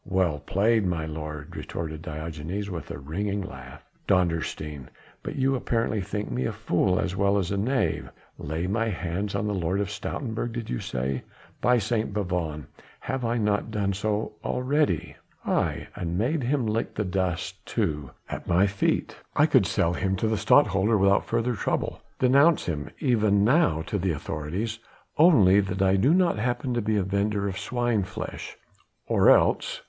"Well 0.03 0.39
played, 0.39 0.83
my 0.83 1.05
lord," 1.05 1.55
retorted 1.55 2.01
Diogenes 2.01 2.71
with 2.71 2.89
a 2.89 2.97
ringing 2.97 3.43
laugh. 3.43 3.87
"Dondersteen! 4.07 4.87
but 5.21 5.35
you 5.35 5.53
apparently 5.53 6.01
think 6.01 6.31
me 6.31 6.45
a 6.45 6.51
fool 6.51 6.99
as 6.99 7.15
well 7.15 7.37
as 7.37 7.51
a 7.51 7.57
knave. 7.57 8.09
Lay 8.39 8.65
my 8.65 8.87
hands 8.87 9.35
on 9.35 9.45
the 9.45 9.53
Lord 9.53 9.79
of 9.79 9.89
Stoutenburg 9.91 10.53
did 10.53 10.71
you 10.71 10.79
say? 10.79 11.21
By 11.61 11.77
St. 11.77 12.15
Bavon, 12.15 12.65
have 13.01 13.23
I 13.23 13.37
not 13.37 13.69
done 13.69 13.93
so 13.93 14.31
already? 14.43 15.17
aye! 15.45 15.87
and 15.95 16.17
made 16.17 16.41
him 16.41 16.65
lick 16.65 16.95
the 16.95 17.05
dust, 17.05 17.63
too, 17.63 18.09
at 18.27 18.47
my 18.47 18.65
feet? 18.65 19.15
I 19.35 19.45
could 19.45 19.67
sell 19.67 19.93
him 19.93 20.15
to 20.15 20.27
the 20.27 20.35
Stadtholder 20.35 20.97
without 20.97 21.27
further 21.27 21.53
trouble 21.53 22.01
denounce 22.17 22.65
him 22.65 22.89
even 23.01 23.43
now 23.43 23.83
to 23.83 23.99
the 23.99 24.13
authorities 24.13 24.79
only 25.19 25.59
that 25.59 25.83
I 25.83 25.95
do 25.95 26.11
not 26.11 26.39
happen 26.39 26.73
to 26.73 26.81
be 26.81 26.97
a 26.97 27.03
vendor 27.03 27.47
of 27.47 27.59
swine 27.59 28.01
flesh 28.01 28.57
or 29.05 29.29
else...." 29.29 29.79